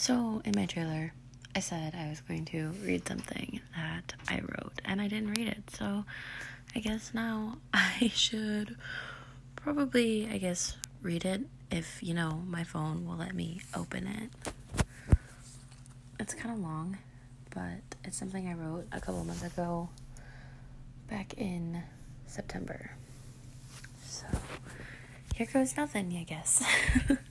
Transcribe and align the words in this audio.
So, 0.00 0.40
in 0.44 0.52
my 0.54 0.64
trailer, 0.64 1.12
I 1.56 1.60
said 1.60 1.92
I 1.92 2.08
was 2.08 2.20
going 2.20 2.44
to 2.46 2.68
read 2.84 3.06
something 3.08 3.60
that 3.76 4.14
I 4.28 4.38
wrote, 4.38 4.80
and 4.84 5.02
I 5.02 5.08
didn't 5.08 5.30
read 5.30 5.48
it. 5.48 5.70
So, 5.76 6.04
I 6.76 6.78
guess 6.78 7.10
now 7.12 7.58
I 7.74 8.12
should 8.14 8.76
probably, 9.56 10.28
I 10.30 10.38
guess, 10.38 10.76
read 11.02 11.24
it 11.24 11.42
if, 11.72 12.00
you 12.00 12.14
know, 12.14 12.42
my 12.46 12.62
phone 12.62 13.06
will 13.08 13.16
let 13.16 13.34
me 13.34 13.60
open 13.74 14.06
it. 14.06 14.86
It's 16.20 16.32
kind 16.32 16.54
of 16.54 16.60
long, 16.60 16.98
but 17.52 17.82
it's 18.04 18.16
something 18.16 18.46
I 18.46 18.54
wrote 18.54 18.86
a 18.92 19.00
couple 19.00 19.24
months 19.24 19.42
ago, 19.42 19.88
back 21.10 21.34
in 21.34 21.82
September. 22.28 22.92
So, 24.06 24.26
here 25.34 25.48
goes 25.52 25.76
nothing, 25.76 26.16
I 26.16 26.22
guess. 26.22 26.62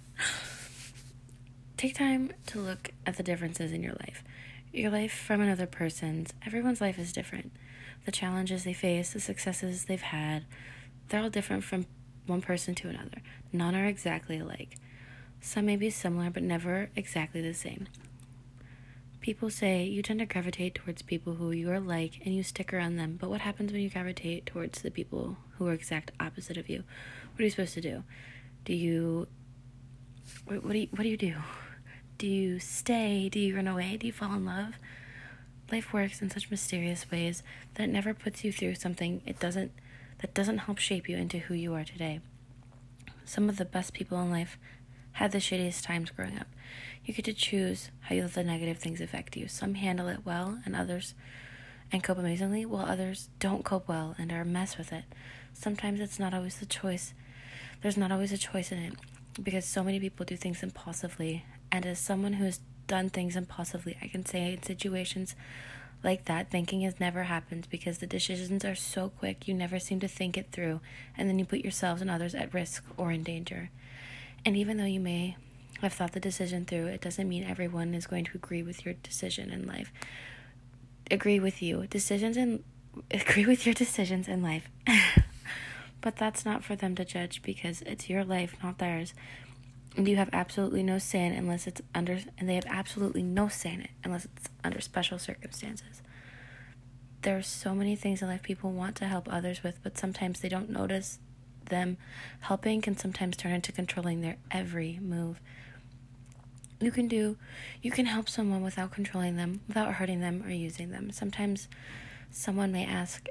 Take 1.78 1.94
time 1.94 2.34
to 2.48 2.60
look 2.60 2.90
at 3.06 3.18
the 3.18 3.24
differences 3.24 3.72
in 3.72 3.84
your 3.84 3.94
life. 3.94 4.24
Your 4.74 4.90
life 4.90 5.14
from 5.14 5.42
another 5.42 5.68
person's. 5.68 6.34
Everyone's 6.44 6.82
life 6.82 6.98
is 6.98 7.14
different. 7.14 7.52
The 8.06 8.12
challenges 8.12 8.64
they 8.64 8.74
face, 8.74 9.14
the 9.14 9.20
successes 9.20 9.86
they've 9.86 10.02
had, 10.02 10.46
they're 11.08 11.22
all 11.22 11.30
different 11.30 11.64
from 11.64 11.86
one 12.26 12.42
person 12.42 12.74
to 12.76 12.90
another. 12.90 13.22
None 13.54 13.76
are 13.76 13.86
exactly 13.86 14.40
alike. 14.40 14.78
Some 15.40 15.68
may 15.68 15.76
be 15.76 15.92
similar, 15.92 16.32
but 16.32 16.42
never 16.42 16.90
exactly 16.96 17.42
the 17.42 17.54
same. 17.54 17.88
People 19.22 19.52
say 19.52 19.84
you 19.84 20.02
tend 20.02 20.20
to 20.20 20.26
gravitate 20.26 20.74
towards 20.74 21.04
people 21.04 21.36
who 21.36 21.52
you 21.52 21.70
are 21.70 21.80
like 21.80 22.22
and 22.26 22.34
you 22.34 22.42
stick 22.42 22.74
around 22.74 22.96
them, 22.96 23.18
but 23.22 23.30
what 23.30 23.42
happens 23.42 23.72
when 23.72 23.82
you 23.82 23.90
gravitate 23.92 24.48
towards 24.48 24.82
the 24.82 24.90
people 24.90 25.38
who 25.58 25.68
are 25.68 25.74
exact 25.74 26.12
opposite 26.20 26.58
of 26.58 26.70
you? 26.70 26.84
What 27.34 27.42
are 27.42 27.44
you 27.44 27.52
supposed 27.52 27.76
to 27.76 27.82
do? 27.82 28.04
Do 28.66 28.74
you 28.74 29.28
what, 30.46 30.68
do 30.68 30.78
you 30.78 30.88
what 30.92 31.04
do 31.04 31.10
you 31.10 31.18
do? 31.18 31.36
Do 32.18 32.26
you 32.26 32.60
stay? 32.60 33.30
Do 33.30 33.40
you 33.40 33.56
run 33.56 33.68
away? 33.68 33.96
Do 33.98 34.08
you 34.08 34.14
fall 34.14 34.34
in 34.34 34.44
love? 34.44 34.74
Life 35.72 35.94
works 35.94 36.20
in 36.20 36.32
such 36.32 36.50
mysterious 36.50 37.12
ways 37.12 37.44
that 37.76 37.84
it 37.84 37.92
never 37.92 38.16
puts 38.16 38.44
you 38.44 38.52
through 38.52 38.76
something 38.76 39.22
it 39.28 39.40
doesn't 39.40 39.72
that 40.20 40.34
doesn't 40.34 40.60
help 40.60 40.80
shape 40.80 41.08
you 41.08 41.16
into 41.16 41.38
who 41.38 41.54
you 41.54 41.76
are 41.76 41.84
today. 41.84 42.22
Some 43.24 43.50
of 43.50 43.58
the 43.58 43.66
best 43.66 43.94
people 43.94 44.20
in 44.20 44.32
life 44.32 44.58
had 45.12 45.32
the 45.32 45.38
shittiest 45.38 45.84
times 45.86 46.10
growing 46.10 46.40
up. 46.40 46.48
You 47.06 47.14
get 47.14 47.26
to 47.26 47.34
choose 47.34 47.92
how 48.02 48.16
you 48.16 48.24
let 48.24 48.34
the 48.34 48.44
negative 48.44 48.80
things 48.80 49.00
affect 49.00 49.38
you. 49.38 49.48
Some 49.48 49.76
handle 49.76 50.08
it 50.08 50.26
well 50.26 50.60
and 50.66 50.76
others 50.76 51.14
and 51.92 52.04
cope 52.04 52.18
amazingly, 52.18 52.66
while 52.66 52.86
others 52.86 53.30
don't 53.40 53.64
cope 53.64 53.88
well 53.88 54.16
and 54.18 54.32
are 54.32 54.42
a 54.42 54.46
mess 54.46 54.76
with 54.76 54.92
it. 54.92 55.04
Sometimes 55.54 56.00
it's 56.00 56.20
not 56.20 56.34
always 56.34 56.58
the 56.58 56.66
choice. 56.66 57.14
There's 57.82 57.96
not 57.96 58.12
always 58.12 58.32
a 58.32 58.40
choice 58.40 58.72
in 58.72 58.80
it 58.80 58.94
because 59.42 59.66
so 59.66 59.84
many 59.84 60.00
people 60.00 60.26
do 60.26 60.36
things 60.36 60.64
impulsively 60.64 61.46
and 61.72 61.86
as 61.86 62.00
someone 62.00 62.34
who 62.34 62.46
has 62.46 62.60
done 62.88 63.10
things 63.10 63.36
impulsively, 63.36 63.98
I 64.02 64.08
can 64.08 64.26
say 64.26 64.54
in 64.54 64.64
situations 64.64 65.36
like 66.04 66.26
that, 66.26 66.50
thinking 66.50 66.82
has 66.82 67.00
never 67.00 67.24
happened 67.24 67.68
because 67.70 67.98
the 67.98 68.08
decisions 68.08 68.64
are 68.64 68.76
so 68.76 69.10
quick, 69.10 69.48
you 69.48 69.54
never 69.54 69.80
seem 69.80 70.00
to 70.00 70.08
think 70.08 70.38
it 70.38 70.48
through, 70.52 70.80
and 71.18 71.28
then 71.28 71.40
you 71.40 71.46
put 71.46 71.60
yourselves 71.60 72.02
and 72.02 72.10
others 72.10 72.36
at 72.36 72.54
risk 72.54 72.84
or 72.98 73.12
in 73.12 73.24
danger. 73.24 73.70
And 74.46 74.56
even 74.56 74.78
though 74.78 74.86
you 74.86 75.00
may 75.00 75.36
have 75.82 75.94
thought 75.94 76.14
the 76.14 76.20
decision 76.20 76.66
through, 76.66 76.88
it 76.88 77.02
doesn't 77.02 77.28
mean 77.28 77.44
everyone 77.44 77.94
is 77.94 78.08
going 78.08 78.26
to 78.26 78.32
agree 78.36 78.64
with 78.64 78.86
your 78.86 78.94
decision 78.96 79.50
in 79.50 79.68
life. 79.68 79.92
Agree 81.10 81.40
with 81.40 81.62
you. 81.62 81.88
Decisions 81.88 82.38
in 82.38 82.64
agree 83.12 83.46
with 83.46 83.66
your 83.66 83.76
decisions 83.76 84.28
in 84.28 84.42
life. 84.42 84.70
but 86.02 86.16
that's 86.16 86.46
not 86.46 86.64
for 86.64 86.76
them 86.76 86.96
to 86.96 87.06
judge 87.06 87.42
because 87.42 87.82
it's 87.84 88.10
your 88.10 88.24
life, 88.24 88.56
not 88.64 88.78
theirs 88.78 89.14
you 90.06 90.16
have 90.18 90.30
absolutely 90.32 90.84
no 90.84 91.00
say 91.00 91.26
in 91.26 91.34
it 91.34 91.38
unless 91.38 91.66
it's 91.66 91.82
under 91.96 92.20
and 92.38 92.48
they 92.48 92.56
have 92.56 92.68
absolutely 92.68 93.24
no 93.24 93.48
say 93.48 93.74
in 93.74 93.82
it 93.82 93.90
unless 94.04 94.26
it's 94.26 94.50
under 94.64 94.80
special 94.82 95.18
circumstances. 95.18 96.02
There 97.24 97.38
are 97.38 97.44
so 97.44 97.74
many 97.74 97.96
things 97.96 98.22
in 98.22 98.28
life 98.28 98.44
people 98.44 98.72
want 98.72 98.96
to 98.98 99.06
help 99.06 99.32
others 99.32 99.64
with 99.64 99.80
but 99.84 99.98
sometimes 99.98 100.40
they 100.40 100.50
don't 100.50 100.70
notice 100.70 101.20
them 101.70 101.98
helping 102.42 102.82
can 102.82 102.96
sometimes 102.96 103.36
turn 103.36 103.52
into 103.52 103.72
controlling 103.72 104.22
their 104.22 104.38
every 104.52 105.00
move. 105.02 105.40
You 106.80 106.92
can 106.92 107.08
do 107.08 107.38
you 107.82 107.90
can 107.90 108.06
help 108.06 108.30
someone 108.30 108.62
without 108.62 108.92
controlling 108.92 109.36
them 109.36 109.62
without 109.68 109.96
hurting 109.96 110.20
them 110.20 110.44
or 110.46 110.52
using 110.52 110.92
them. 110.92 111.12
Sometimes 111.12 111.68
someone 112.30 112.72
may 112.72 112.86
ask 112.86 113.28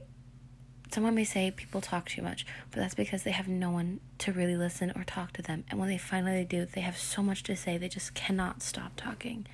someone 0.93 1.15
may 1.15 1.25
say 1.25 1.51
people 1.51 1.81
talk 1.81 2.09
too 2.09 2.23
much, 2.23 2.47
but 2.71 2.81
that's 2.81 2.95
because 2.95 3.23
they 3.23 3.33
have 3.33 3.49
no 3.49 3.71
one 3.71 4.01
to 4.19 4.33
really 4.33 4.57
listen 4.57 4.93
or 4.95 5.05
talk 5.05 5.33
to 5.33 5.43
them. 5.43 5.65
And 5.71 5.79
when 5.79 5.89
they 5.89 5.99
finally 5.99 6.45
do, 6.45 6.65
they 6.65 6.81
have 6.81 6.97
so 6.97 7.23
much 7.23 7.43
to 7.45 7.57
say, 7.57 7.77
they 7.77 7.89
just 7.89 8.15
cannot 8.15 8.63
stop 8.63 8.93
talking. 8.97 9.47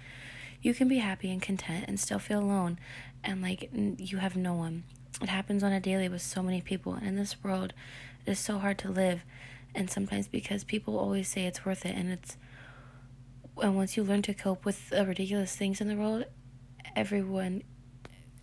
You 0.60 0.74
can 0.74 0.88
be 0.88 0.98
happy 0.98 1.30
and 1.30 1.42
content 1.42 1.86
and 1.88 1.98
still 1.98 2.18
feel 2.18 2.40
alone 2.40 2.78
and 3.24 3.42
like 3.42 3.70
you 3.72 4.18
have 4.18 4.36
no 4.36 4.54
one. 4.54 4.84
It 5.20 5.28
happens 5.28 5.62
on 5.62 5.72
a 5.72 5.80
daily 5.80 6.08
with 6.08 6.22
so 6.22 6.42
many 6.42 6.60
people, 6.60 6.94
and 6.94 7.06
in 7.06 7.16
this 7.16 7.42
world, 7.44 7.72
it 8.26 8.30
is 8.30 8.38
so 8.38 8.58
hard 8.58 8.78
to 8.78 8.90
live. 8.90 9.22
And 9.74 9.90
sometimes 9.90 10.26
because 10.26 10.64
people 10.64 10.98
always 10.98 11.28
say 11.28 11.46
it's 11.46 11.64
worth 11.64 11.86
it, 11.86 11.94
and 11.94 12.10
it's 12.10 12.36
and 13.60 13.76
once 13.76 13.96
you 13.96 14.02
learn 14.02 14.22
to 14.22 14.34
cope 14.34 14.64
with 14.64 14.90
the 14.90 15.04
ridiculous 15.06 15.54
things 15.54 15.80
in 15.80 15.88
the 15.88 15.96
world, 15.96 16.24
everyone 16.96 17.62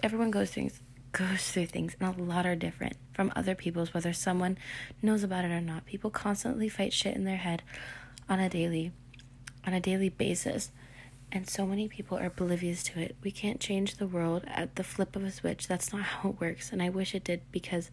everyone 0.02 0.32
goes 0.32 0.52
through 0.52 0.70
goes 1.12 1.52
through 1.52 1.68
things, 1.68 1.96
and 2.00 2.18
a 2.18 2.22
lot 2.22 2.46
are 2.46 2.56
different 2.56 2.96
from 3.14 3.32
other 3.36 3.56
people's, 3.56 3.94
whether 3.94 4.14
someone 4.14 4.58
knows 5.02 5.24
about 5.24 5.46
it 5.46 5.52
or 5.52 5.62
not. 5.62 5.86
People 5.86 6.10
constantly 6.10 6.70
fight 6.70 6.94
shit 6.94 7.16
in 7.16 7.26
their 7.26 7.38
head 7.38 7.64
on 8.28 8.40
a 8.40 8.50
daily 8.50 8.92
on 9.66 9.74
a 9.74 9.80
daily 9.80 10.10
basis. 10.10 10.72
And 11.32 11.48
so 11.48 11.66
many 11.68 11.88
people 11.88 12.18
are 12.18 12.26
oblivious 12.26 12.82
to 12.84 13.00
it. 13.00 13.16
We 13.22 13.30
can't 13.30 13.60
change 13.60 13.98
the 13.98 14.08
world 14.08 14.46
at 14.48 14.76
the 14.76 14.84
flip 14.84 15.16
of 15.16 15.24
a 15.24 15.32
switch. 15.32 15.68
That's 15.68 15.94
not 15.94 16.02
how 16.02 16.30
it 16.30 16.42
works. 16.42 16.72
And 16.72 16.82
I 16.82 16.90
wish 16.90 17.14
it 17.14 17.24
did 17.24 17.42
because 17.52 17.92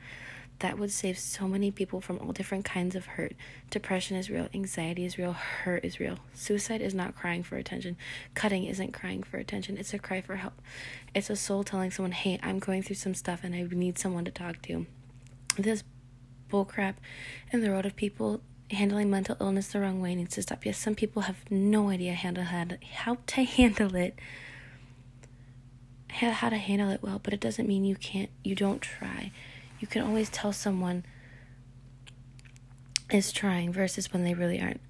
that 0.60 0.78
would 0.78 0.90
save 0.90 1.18
so 1.18 1.46
many 1.46 1.70
people 1.70 2.00
from 2.00 2.18
all 2.18 2.32
different 2.32 2.64
kinds 2.64 2.94
of 2.94 3.06
hurt. 3.06 3.34
Depression 3.70 4.16
is 4.16 4.30
real, 4.30 4.48
anxiety 4.54 5.04
is 5.04 5.18
real, 5.18 5.32
hurt 5.32 5.84
is 5.84 6.00
real. 6.00 6.18
Suicide 6.32 6.80
is 6.80 6.94
not 6.94 7.14
crying 7.14 7.42
for 7.42 7.56
attention. 7.56 7.96
Cutting 8.34 8.64
isn't 8.64 8.92
crying 8.92 9.22
for 9.22 9.36
attention, 9.36 9.76
it's 9.76 9.92
a 9.92 9.98
cry 9.98 10.20
for 10.20 10.36
help. 10.36 10.54
It's 11.14 11.28
a 11.28 11.36
soul 11.36 11.62
telling 11.62 11.90
someone, 11.90 12.12
hey, 12.12 12.38
I'm 12.42 12.58
going 12.58 12.82
through 12.82 12.96
some 12.96 13.14
stuff 13.14 13.40
and 13.42 13.54
I 13.54 13.66
need 13.70 13.98
someone 13.98 14.24
to 14.24 14.30
talk 14.30 14.62
to. 14.62 14.86
This 15.58 15.82
bullcrap 16.50 16.94
in 17.52 17.60
the 17.60 17.70
road 17.70 17.86
of 17.86 17.96
people 17.96 18.40
handling 18.70 19.10
mental 19.10 19.36
illness 19.40 19.68
the 19.68 19.80
wrong 19.80 20.00
way 20.00 20.14
needs 20.14 20.34
to 20.34 20.42
stop. 20.42 20.64
Yes, 20.64 20.78
some 20.78 20.94
people 20.94 21.22
have 21.22 21.50
no 21.50 21.90
idea 21.90 22.14
how 22.14 22.30
to 22.32 22.42
handle 22.42 23.94
it 23.94 24.18
how 26.08 26.48
to 26.48 26.56
handle 26.56 26.88
it 26.90 27.02
well, 27.02 27.20
but 27.22 27.34
it 27.34 27.40
doesn't 27.40 27.68
mean 27.68 27.84
you 27.84 27.94
can't 27.96 28.30
you 28.42 28.54
don't 28.54 28.80
try 28.80 29.30
you 29.80 29.86
can 29.86 30.02
always 30.02 30.28
tell 30.30 30.52
someone 30.52 31.04
is 33.10 33.32
trying 33.32 33.72
versus 33.72 34.12
when 34.12 34.24
they 34.24 34.34
really 34.34 34.60
aren't. 34.60 34.80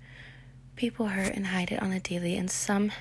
People 0.74 1.08
hurt 1.08 1.34
and 1.34 1.48
hide 1.48 1.72
it 1.72 1.82
on 1.82 1.92
a 1.92 2.00
daily, 2.00 2.36
and 2.36 2.50
some, 2.50 2.92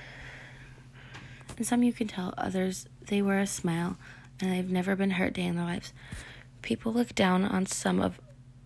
and 1.57 1.65
some 1.65 1.83
you 1.83 1.93
can 1.93 2.07
tell. 2.07 2.33
Others 2.37 2.87
they 3.07 3.21
wear 3.21 3.39
a 3.39 3.47
smile, 3.47 3.97
and 4.39 4.51
they've 4.51 4.69
never 4.69 4.95
been 4.95 5.11
hurt 5.11 5.33
day 5.33 5.45
in 5.45 5.55
their 5.55 5.65
lives. 5.65 5.93
People 6.61 6.93
look 6.93 7.13
down 7.15 7.45
on 7.45 7.65
some 7.65 8.01
of 8.01 8.19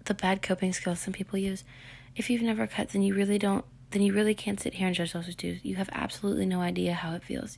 the 0.06 0.13
bad 0.13 0.41
coping 0.41 0.74
skills 0.74 1.00
some 1.00 1.13
people 1.13 1.38
use. 1.38 1.63
If 2.16 2.30
you've 2.30 2.41
never 2.41 2.68
cut, 2.68 2.90
then 2.90 3.01
you 3.01 3.16
really 3.16 3.38
don't 3.38 3.66
then 3.91 4.01
you 4.01 4.13
really 4.13 4.35
can't 4.35 4.59
sit 4.59 4.75
here 4.75 4.88
and 4.88 4.95
judge 4.95 5.13
those 5.13 5.33
do. 5.35 5.57
You 5.63 5.75
have 5.75 5.89
absolutely 5.91 6.45
no 6.45 6.61
idea 6.61 6.94
how 6.94 7.13
it 7.16 7.23
feels. 7.23 7.57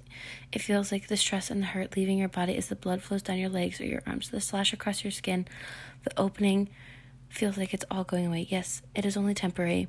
It 0.51 0.61
feels 0.61 0.91
like 0.91 1.07
the 1.07 1.17
stress 1.17 1.51
and 1.51 1.61
the 1.61 1.67
hurt 1.67 1.97
leaving 1.97 2.17
your 2.17 2.29
body 2.29 2.55
as 2.55 2.67
the 2.67 2.75
blood 2.75 3.01
flows 3.01 3.21
down 3.21 3.37
your 3.37 3.49
legs 3.49 3.81
or 3.81 3.85
your 3.85 4.01
arms, 4.07 4.29
the 4.29 4.39
slash 4.39 4.71
across 4.71 5.03
your 5.03 5.11
skin, 5.11 5.45
the 6.03 6.19
opening 6.19 6.69
feels 7.29 7.57
like 7.57 7.73
it's 7.73 7.85
all 7.91 8.03
going 8.03 8.27
away. 8.27 8.47
Yes, 8.49 8.81
it 8.95 9.05
is 9.05 9.17
only 9.17 9.33
temporary. 9.33 9.87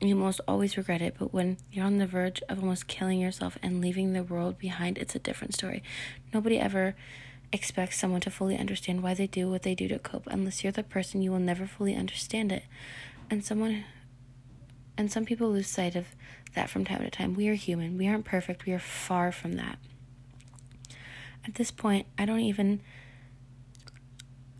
You 0.00 0.16
almost 0.16 0.40
always 0.48 0.76
regret 0.76 1.00
it, 1.00 1.16
but 1.18 1.32
when 1.32 1.58
you're 1.70 1.84
on 1.86 1.98
the 1.98 2.06
verge 2.06 2.42
of 2.48 2.58
almost 2.60 2.88
killing 2.88 3.20
yourself 3.20 3.56
and 3.62 3.80
leaving 3.80 4.12
the 4.12 4.24
world 4.24 4.58
behind, 4.58 4.98
it's 4.98 5.14
a 5.14 5.20
different 5.20 5.54
story. 5.54 5.82
Nobody 6.34 6.58
ever 6.58 6.96
expects 7.52 7.98
someone 7.98 8.22
to 8.22 8.30
fully 8.30 8.56
understand 8.56 9.02
why 9.02 9.14
they 9.14 9.26
do 9.26 9.48
what 9.48 9.62
they 9.62 9.74
do 9.74 9.86
to 9.88 9.98
cope. 9.98 10.26
Unless 10.26 10.64
you're 10.64 10.72
the 10.72 10.82
person, 10.82 11.22
you 11.22 11.30
will 11.30 11.38
never 11.38 11.66
fully 11.66 11.94
understand 11.94 12.50
it. 12.50 12.64
And 13.30 13.44
someone 13.44 13.84
and 15.02 15.10
some 15.10 15.24
people 15.24 15.50
lose 15.50 15.66
sight 15.66 15.96
of 15.96 16.06
that 16.54 16.70
from 16.70 16.84
time 16.84 17.00
to 17.00 17.10
time. 17.10 17.34
We 17.34 17.48
are 17.48 17.54
human. 17.54 17.98
We 17.98 18.06
aren't 18.06 18.24
perfect. 18.24 18.66
We 18.66 18.72
are 18.72 18.78
far 18.78 19.32
from 19.32 19.54
that. 19.54 19.80
At 21.44 21.56
this 21.56 21.72
point, 21.72 22.06
I 22.16 22.24
don't 22.24 22.38
even 22.38 22.80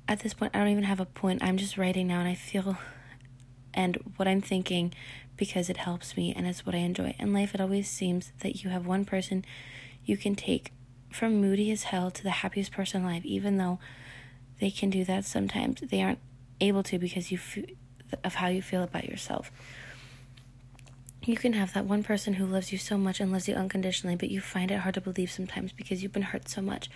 at 0.09 0.19
this 0.19 0.35
point 0.35 0.55
I 0.55 0.59
don't 0.59 0.69
even 0.69 0.83
have 0.83 0.99
a 0.99 1.07
point. 1.07 1.45
I'm 1.45 1.57
just 1.57 1.79
writing 1.79 2.09
now 2.09 2.19
and 2.19 2.29
I 2.29 2.35
feel 2.35 2.77
and 3.73 3.97
what 4.17 4.27
I'm 4.27 4.43
thinking 4.43 4.93
because 5.37 5.71
it 5.71 5.77
helps 5.77 6.17
me 6.17 6.35
and 6.35 6.45
it's 6.45 6.67
what 6.67 6.75
I 6.75 6.79
enjoy. 6.79 7.15
In 7.21 7.33
life 7.33 7.55
it 7.55 7.61
always 7.61 7.89
seems 7.89 8.33
that 8.41 8.65
you 8.65 8.71
have 8.71 8.85
one 8.85 9.05
person 9.05 9.45
you 10.05 10.17
can 10.17 10.35
take 10.35 10.73
from 11.09 11.41
moody 11.41 11.71
as 11.71 11.85
hell 11.85 12.11
to 12.11 12.23
the 12.25 12.31
happiest 12.31 12.73
person 12.73 13.05
alive 13.05 13.25
even 13.25 13.59
though 13.59 13.79
they 14.59 14.73
can 14.73 14.91
do 14.91 15.05
that 15.05 15.25
sometimes 15.25 15.81
they 15.83 16.03
aren't 16.03 16.19
able 16.61 16.83
to 16.83 16.99
because 16.99 17.31
you 17.31 17.39
f- 17.39 17.65
of 18.25 18.35
how 18.37 18.49
you 18.49 18.63
feel 18.63 18.83
about 18.83 19.05
yourself 19.05 19.53
you 21.29 21.37
can 21.37 21.53
have 21.53 21.73
that 21.75 21.85
one 21.85 22.03
person 22.03 22.35
who 22.35 22.47
loves 22.47 22.73
you 22.73 22.79
so 22.79 22.99
much 22.99 23.21
and 23.21 23.31
loves 23.31 23.49
you 23.49 23.55
unconditionally, 23.55 24.17
but 24.17 24.31
you 24.31 24.41
find 24.41 24.71
it 24.71 24.81
hard 24.81 24.95
to 24.95 25.01
believe 25.01 25.31
sometimes 25.31 25.73
because 25.73 26.03
you've 26.03 26.13
been 26.13 26.23
hurt 26.23 26.49
so 26.49 26.61
much 26.61 26.91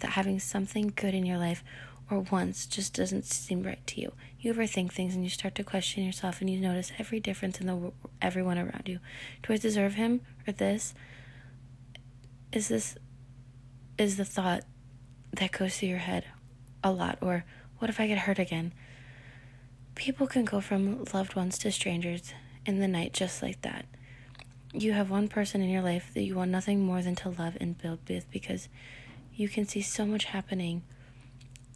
that 0.00 0.12
having 0.12 0.38
something 0.38 0.92
good 0.96 1.14
in 1.14 1.26
your 1.26 1.38
life 1.38 1.62
or 2.10 2.20
once 2.20 2.66
just 2.66 2.94
doesn't 2.94 3.24
seem 3.24 3.62
right 3.62 3.84
to 3.86 4.00
you. 4.00 4.12
You 4.40 4.54
overthink 4.54 4.92
things 4.92 5.14
and 5.14 5.24
you 5.24 5.30
start 5.30 5.54
to 5.56 5.64
question 5.64 6.04
yourself 6.04 6.40
and 6.40 6.48
you 6.48 6.60
notice 6.60 6.92
every 6.98 7.20
difference 7.20 7.60
in 7.60 7.66
the 7.66 7.92
everyone 8.22 8.58
around 8.58 8.84
you. 8.86 9.00
Do 9.42 9.52
I 9.52 9.56
deserve 9.56 9.94
him 9.94 10.20
or 10.46 10.52
this? 10.52 10.94
Is 12.52 12.68
this 12.68 12.96
is 13.98 14.16
the 14.16 14.24
thought 14.24 14.62
that 15.32 15.52
goes 15.52 15.78
through 15.78 15.88
your 15.88 15.98
head 15.98 16.24
a 16.84 16.92
lot 16.92 17.18
or 17.20 17.44
what 17.78 17.90
if 17.90 17.98
I 17.98 18.06
get 18.06 18.18
hurt 18.18 18.38
again? 18.38 18.72
People 19.94 20.26
can 20.26 20.44
go 20.44 20.60
from 20.60 21.04
loved 21.12 21.34
ones 21.34 21.58
to 21.58 21.72
strangers 21.72 22.32
in 22.66 22.80
the 22.80 22.88
night 22.88 23.12
just 23.12 23.42
like 23.42 23.62
that. 23.62 23.86
You 24.72 24.92
have 24.92 25.08
one 25.08 25.28
person 25.28 25.62
in 25.62 25.70
your 25.70 25.82
life 25.82 26.10
that 26.14 26.22
you 26.22 26.34
want 26.34 26.50
nothing 26.50 26.84
more 26.84 27.00
than 27.00 27.14
to 27.16 27.30
love 27.30 27.56
and 27.60 27.78
build 27.78 28.00
with 28.08 28.30
because 28.30 28.68
you 29.34 29.48
can 29.48 29.66
see 29.66 29.80
so 29.80 30.04
much 30.04 30.26
happening. 30.26 30.82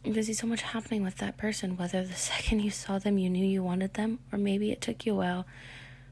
You 0.03 0.13
can 0.13 0.23
see 0.23 0.33
so 0.33 0.47
much 0.47 0.61
happening 0.61 1.03
with 1.03 1.17
that 1.17 1.37
person, 1.37 1.77
whether 1.77 2.03
the 2.03 2.13
second 2.31 2.59
you 2.59 2.69
saw 2.69 2.99
them 2.99 3.17
you 3.17 3.29
knew 3.29 3.45
you 3.45 3.63
wanted 3.63 3.95
them, 3.95 4.19
or 4.31 4.37
maybe 4.37 4.71
it 4.71 4.81
took 4.81 5.05
you 5.05 5.13
a 5.13 5.17
while. 5.17 5.45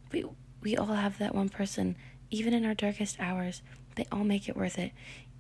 But 0.09 0.23
we 0.61 0.75
all 0.77 0.87
have 0.87 1.17
that 1.19 1.35
one 1.35 1.49
person, 1.49 1.95
even 2.31 2.53
in 2.53 2.65
our 2.65 2.73
darkest 2.73 3.19
hours. 3.19 3.61
They 3.95 4.05
all 4.11 4.23
make 4.23 4.47
it 4.47 4.55
worth 4.55 4.79
it. 4.79 4.91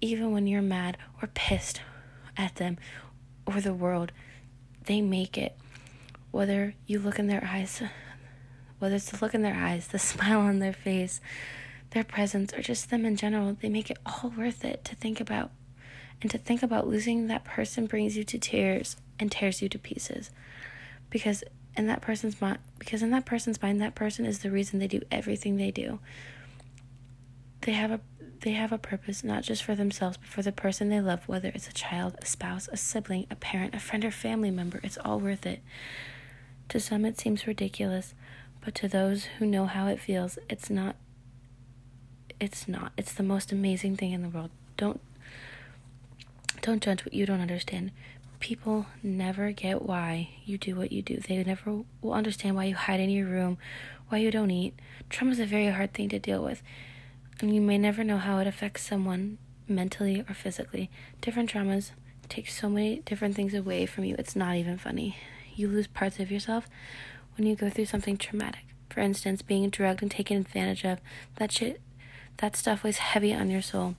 Even 0.01 0.31
when 0.31 0.47
you're 0.47 0.61
mad 0.61 0.97
or 1.21 1.29
pissed 1.33 1.81
at 2.37 2.55
them 2.55 2.77
or 3.45 3.61
the 3.61 3.73
world, 3.73 4.11
they 4.85 5.01
make 5.01 5.37
it. 5.37 5.57
Whether 6.31 6.75
you 6.85 6.99
look 6.99 7.17
in 7.17 7.27
their 7.27 7.43
eyes 7.43 7.81
whether 8.79 8.95
it's 8.95 9.11
the 9.11 9.23
look 9.23 9.33
in 9.33 9.41
their 9.41 9.55
eyes, 9.55 9.87
the 9.87 9.99
smile 9.99 10.39
on 10.39 10.59
their 10.59 10.73
face, 10.73 11.21
their 11.91 12.03
presence, 12.03 12.53
or 12.53 12.61
just 12.61 12.89
them 12.89 13.05
in 13.05 13.15
general, 13.15 13.55
they 13.61 13.69
make 13.69 13.89
it 13.89 13.97
all 14.05 14.33
worth 14.35 14.65
it 14.65 14.83
to 14.85 14.95
think 14.95 15.19
about. 15.19 15.51
And 16.21 16.29
to 16.31 16.37
think 16.37 16.61
about 16.61 16.87
losing 16.87 17.27
that 17.27 17.45
person 17.45 17.85
brings 17.85 18.17
you 18.17 18.25
to 18.25 18.37
tears 18.37 18.97
and 19.19 19.31
tears 19.31 19.61
you 19.61 19.69
to 19.69 19.79
pieces. 19.79 20.31
Because 21.09 21.43
in 21.77 21.87
that 21.87 22.01
person's 22.01 22.41
mind, 22.41 22.59
because 22.77 23.01
in 23.01 23.11
that 23.11 23.25
person's 23.25 23.61
mind, 23.61 23.81
that 23.81 23.95
person 23.95 24.25
is 24.25 24.39
the 24.39 24.51
reason 24.51 24.79
they 24.79 24.87
do 24.87 25.01
everything 25.11 25.55
they 25.55 25.71
do. 25.71 25.99
They 27.61 27.71
have 27.71 27.91
a 27.91 28.01
they 28.41 28.51
have 28.51 28.71
a 28.71 28.77
purpose 28.77 29.23
not 29.23 29.43
just 29.43 29.63
for 29.63 29.75
themselves, 29.75 30.17
but 30.17 30.27
for 30.27 30.41
the 30.41 30.51
person 30.51 30.89
they 30.89 31.01
love, 31.01 31.27
whether 31.27 31.49
it's 31.49 31.67
a 31.67 31.73
child, 31.73 32.15
a 32.21 32.25
spouse, 32.25 32.69
a 32.71 32.77
sibling, 32.77 33.27
a 33.29 33.35
parent, 33.35 33.75
a 33.75 33.79
friend, 33.79 34.05
or 34.05 34.11
family 34.11 34.51
member. 34.51 34.79
It's 34.83 34.97
all 34.97 35.19
worth 35.19 35.45
it. 35.45 35.61
To 36.69 36.79
some, 36.79 37.03
it 37.03 37.19
seems 37.19 37.47
ridiculous, 37.47 38.13
but 38.61 38.75
to 38.75 38.87
those 38.87 39.25
who 39.37 39.45
know 39.45 39.65
how 39.65 39.87
it 39.87 39.99
feels, 39.99 40.37
it's 40.49 40.69
not. 40.69 40.95
It's 42.39 42.67
not. 42.67 42.91
It's 42.97 43.13
the 43.13 43.23
most 43.23 43.51
amazing 43.51 43.97
thing 43.97 44.11
in 44.11 44.21
the 44.21 44.29
world. 44.29 44.49
Don't. 44.77 45.01
Don't 46.61 46.83
judge 46.83 47.05
what 47.05 47.13
you 47.13 47.25
don't 47.25 47.41
understand. 47.41 47.91
People 48.39 48.85
never 49.03 49.51
get 49.51 49.81
why 49.81 50.29
you 50.45 50.57
do 50.57 50.75
what 50.75 50.91
you 50.91 51.01
do. 51.01 51.17
They 51.17 51.43
never 51.43 51.83
will 52.01 52.13
understand 52.13 52.55
why 52.55 52.65
you 52.65 52.75
hide 52.75 52.99
in 52.99 53.09
your 53.09 53.27
room, 53.27 53.57
why 54.09 54.19
you 54.19 54.31
don't 54.31 54.51
eat. 54.51 54.73
Trauma 55.09 55.31
is 55.31 55.39
a 55.39 55.45
very 55.45 55.67
hard 55.67 55.93
thing 55.93 56.09
to 56.09 56.19
deal 56.19 56.43
with, 56.43 56.61
and 57.41 57.53
you 57.53 57.61
may 57.61 57.77
never 57.77 58.03
know 58.03 58.17
how 58.17 58.39
it 58.39 58.47
affects 58.47 58.83
someone 58.83 59.37
mentally 59.67 60.21
or 60.27 60.33
physically. 60.33 60.89
Different 61.21 61.51
traumas 61.51 61.91
take 62.29 62.47
so 62.47 62.69
many 62.69 62.99
different 62.99 63.35
things 63.35 63.53
away 63.53 63.85
from 63.85 64.03
you. 64.05 64.15
It's 64.17 64.35
not 64.35 64.55
even 64.55 64.77
funny. 64.77 65.17
You 65.55 65.67
lose 65.67 65.87
parts 65.87 66.19
of 66.19 66.31
yourself 66.31 66.69
when 67.39 67.47
you 67.47 67.55
go 67.55 67.69
through 67.69 67.85
something 67.85 68.17
traumatic. 68.17 68.65
For 68.89 68.99
instance, 68.99 69.41
being 69.41 69.69
drugged 69.69 70.01
and 70.01 70.11
taken 70.11 70.37
advantage 70.37 70.83
of. 70.83 70.99
That 71.37 71.51
shit, 71.51 71.81
that 72.37 72.55
stuff 72.55 72.83
weighs 72.83 72.97
heavy 72.97 73.33
on 73.33 73.49
your 73.49 73.61
soul. 73.61 73.95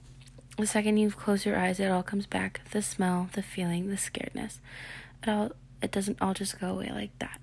The 0.57 0.67
second 0.67 0.97
you 0.97 1.09
close 1.09 1.45
your 1.45 1.57
eyes, 1.57 1.79
it 1.79 1.89
all 1.89 2.03
comes 2.03 2.27
back. 2.27 2.61
The 2.71 2.81
smell, 2.81 3.29
the 3.33 3.41
feeling, 3.41 3.89
the 3.89 3.95
scaredness. 3.95 4.59
It 5.23 5.29
all 5.29 5.51
it 5.81 5.91
doesn't 5.91 6.21
all 6.21 6.33
just 6.33 6.59
go 6.59 6.69
away 6.69 6.91
like 6.93 7.17
that. 7.19 7.39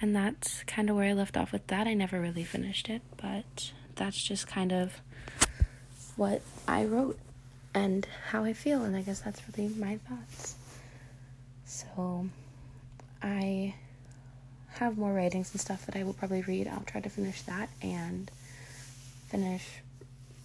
And 0.00 0.16
that's 0.16 0.64
kind 0.64 0.90
of 0.90 0.96
where 0.96 1.08
I 1.08 1.12
left 1.12 1.36
off 1.36 1.52
with 1.52 1.66
that. 1.68 1.86
I 1.86 1.94
never 1.94 2.20
really 2.20 2.42
finished 2.42 2.88
it, 2.88 3.02
but 3.16 3.72
that's 3.94 4.20
just 4.20 4.48
kind 4.48 4.72
of 4.72 5.00
what 6.16 6.42
I 6.66 6.84
wrote 6.84 7.18
and 7.74 8.06
how 8.30 8.44
I 8.44 8.52
feel, 8.52 8.82
and 8.82 8.96
I 8.96 9.02
guess 9.02 9.20
that's 9.20 9.40
really 9.48 9.72
my 9.74 9.98
thoughts. 10.08 10.56
So 11.64 12.26
I 13.22 13.74
have 14.74 14.98
more 14.98 15.12
writings 15.12 15.50
and 15.52 15.60
stuff 15.60 15.86
that 15.86 15.96
I 15.96 16.02
will 16.02 16.12
probably 16.12 16.42
read. 16.42 16.68
I'll 16.68 16.84
try 16.86 17.00
to 17.00 17.08
finish 17.10 17.42
that 17.42 17.68
and 17.80 18.30
finish. 19.28 19.66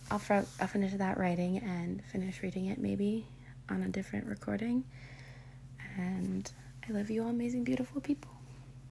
I'll, 0.10 0.20
fr- 0.20 0.46
I'll 0.60 0.68
finish 0.68 0.94
that 0.94 1.18
writing 1.18 1.58
and 1.58 2.04
finish 2.06 2.42
reading 2.42 2.68
it 2.68 2.78
maybe 2.78 3.26
on 3.70 3.82
a 3.84 3.90
different 3.90 4.28
recording. 4.28 4.84
And 5.98 6.50
I 6.88 6.94
love 6.94 7.10
you 7.10 7.24
all, 7.24 7.30
amazing, 7.30 7.64
beautiful 7.64 8.02
people. 8.02 8.37